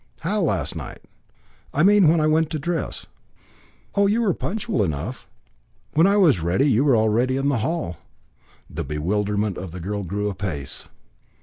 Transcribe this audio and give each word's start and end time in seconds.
"How, 0.21 0.41
last 0.41 0.75
night?" 0.75 1.03
"I 1.75 1.83
mean 1.83 2.07
when 2.07 2.19
I 2.19 2.25
went 2.25 2.49
to 2.49 2.57
dress." 2.57 3.05
"Oh, 3.93 4.07
you 4.07 4.21
were 4.23 4.33
punctual 4.33 4.83
enough. 4.83 5.27
When 5.93 6.07
I 6.07 6.17
was 6.17 6.39
ready 6.41 6.67
you 6.67 6.83
were 6.83 6.97
already 6.97 7.37
in 7.37 7.49
the 7.49 7.59
hall." 7.59 7.97
The 8.67 8.83
bewilderment 8.83 9.59
of 9.59 9.69
the 9.69 9.79
girl 9.79 10.01
grew 10.01 10.27
apace. 10.31 10.87